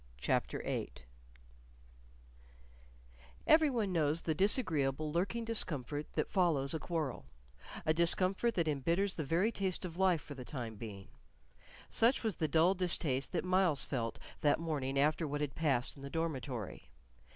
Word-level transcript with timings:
CHAPTER 0.17 0.63
8 0.65 1.03
Every 3.45 3.69
one 3.69 3.93
knows 3.93 4.21
the 4.23 4.33
disagreeable, 4.33 5.11
lurking 5.13 5.45
discomfort 5.45 6.07
that 6.13 6.27
follows 6.27 6.73
a 6.73 6.79
quarrel 6.79 7.27
a 7.85 7.93
discomfort 7.93 8.55
that 8.55 8.67
imbitters 8.67 9.13
the 9.13 9.23
very 9.23 9.51
taste 9.51 9.85
of 9.85 9.97
life 9.97 10.21
for 10.23 10.33
the 10.33 10.43
time 10.43 10.73
being. 10.73 11.09
Such 11.87 12.23
was 12.23 12.37
the 12.37 12.47
dull 12.47 12.73
distaste 12.73 13.31
that 13.33 13.45
Myles 13.45 13.85
felt 13.85 14.17
that 14.39 14.59
morning 14.59 14.97
after 14.97 15.27
what 15.27 15.39
had 15.41 15.53
passed 15.53 15.95
in 15.95 16.01
the 16.01 16.09
dormitory. 16.09 16.89